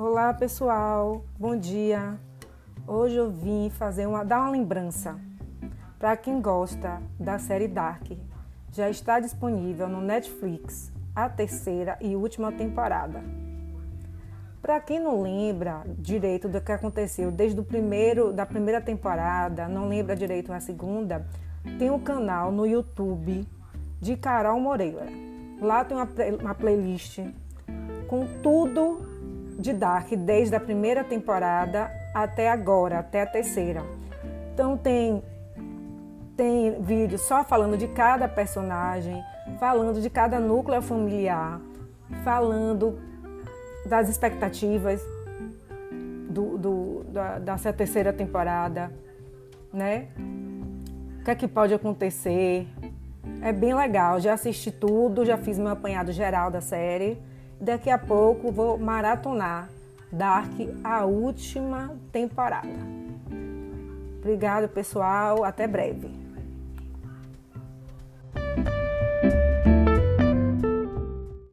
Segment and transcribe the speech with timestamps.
[0.00, 2.20] Olá pessoal, bom dia.
[2.86, 5.18] Hoje eu vim fazer uma dar uma lembrança
[5.98, 8.06] para quem gosta da série Dark.
[8.70, 13.24] Já está disponível no Netflix a terceira e última temporada.
[14.62, 19.88] Para quem não lembra direito do que aconteceu desde o primeiro da primeira temporada, não
[19.88, 21.26] lembra direito a segunda,
[21.76, 23.44] tem um canal no YouTube
[24.00, 25.08] de Carol Moreira.
[25.60, 26.08] Lá tem uma,
[26.40, 27.18] uma playlist
[28.06, 29.07] com tudo
[29.58, 33.82] de Dark desde a primeira temporada até agora, até a terceira.
[34.54, 35.22] Então tem
[36.36, 39.20] tem vídeo só falando de cada personagem,
[39.58, 41.60] falando de cada núcleo familiar,
[42.22, 43.00] falando
[43.84, 45.02] das expectativas
[46.30, 48.92] do, do da, dessa terceira temporada,
[49.72, 50.06] né?
[51.20, 52.68] O que é que pode acontecer?
[53.42, 54.20] É bem legal.
[54.20, 57.20] Já assisti tudo, já fiz meu apanhado geral da série.
[57.60, 59.68] Daqui a pouco vou maratonar
[60.10, 62.68] Dark, a última temporada.
[64.18, 65.44] Obrigado, pessoal.
[65.44, 66.10] Até breve.